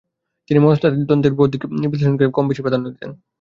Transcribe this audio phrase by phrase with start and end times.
[0.49, 3.09] তিনি মনস্তাত্ত্বিক দ্বন্দ্বের বৌদ্ধিক বিশ্লেষণকেই গল্পে বেশি প্রাধান্য দিতেন।